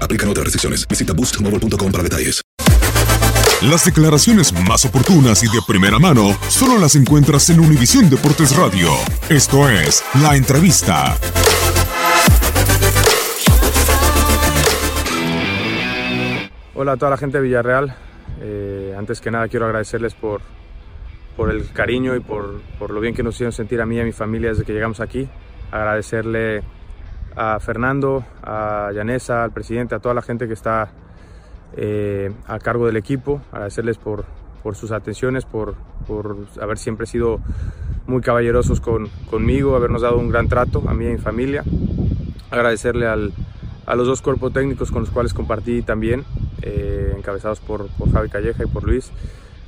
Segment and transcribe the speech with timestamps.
[0.00, 0.86] Aplican otras restricciones.
[0.88, 2.42] Visita boostmobile.com para detalles.
[3.62, 8.88] Las declaraciones más oportunas y de primera mano solo las encuentras en Univisión Deportes Radio.
[9.28, 11.16] Esto es La Entrevista.
[16.76, 17.96] Hola a toda la gente de Villarreal.
[18.40, 20.40] Eh, antes que nada quiero agradecerles por,
[21.36, 24.00] por el cariño y por, por lo bien que nos hicieron sentir a mí y
[24.00, 25.28] a mi familia desde que llegamos aquí.
[25.72, 26.62] Agradecerle
[27.36, 30.90] a Fernando, a Yanesa, al presidente, a toda la gente que está
[31.76, 33.40] eh, a cargo del equipo.
[33.52, 34.24] Agradecerles por,
[34.62, 35.74] por sus atenciones, por,
[36.06, 37.40] por haber siempre sido
[38.06, 41.64] muy caballerosos con, conmigo, habernos dado un gran trato a mí y a mi familia.
[42.50, 43.32] Agradecerle al,
[43.86, 46.24] a los dos cuerpos técnicos con los cuales compartí también,
[46.62, 49.10] eh, encabezados por, por, Javi Calleja y por Luis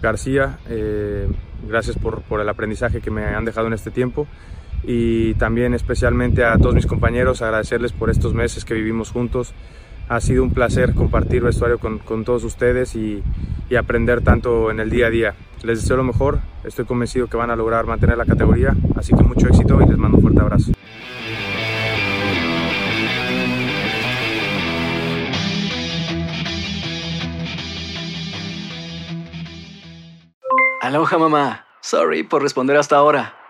[0.00, 0.58] García.
[0.68, 1.28] Eh,
[1.66, 4.26] gracias por, por, el aprendizaje que me han dejado en este tiempo
[4.82, 9.52] y también especialmente a todos mis compañeros, agradecerles por estos meses que vivimos juntos.
[10.08, 13.22] Ha sido un placer compartir vestuario con, con todos ustedes y,
[13.68, 15.34] y, aprender tanto en el día a día.
[15.64, 19.24] Les deseo lo mejor, estoy convencido que van a lograr mantener la categoría, así que
[19.24, 20.72] mucho éxito y les mando un fuerte abrazo.
[30.86, 31.66] Aloha mamá.
[31.80, 33.34] Sorry por responder hasta ahora.